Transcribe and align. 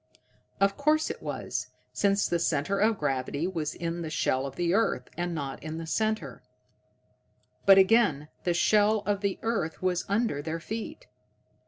_Of 0.59 0.77
course 0.77 1.11
it 1.11 1.21
was, 1.21 1.67
since 1.93 2.25
the 2.27 2.39
center 2.39 2.79
of 2.79 2.97
gravity 2.97 3.45
was 3.45 3.75
in 3.75 4.01
the 4.01 4.09
shell 4.09 4.47
of 4.47 4.55
the 4.55 4.73
earth, 4.73 5.09
and 5.15 5.35
not 5.35 5.61
in 5.61 5.77
the 5.77 5.85
center! 5.85 6.41
But, 7.67 7.77
again, 7.77 8.27
the 8.43 8.55
shell 8.55 9.03
of 9.05 9.21
the 9.21 9.37
earth 9.43 9.83
was 9.83 10.05
under 10.09 10.41
their 10.41 10.59
feet! 10.59 11.05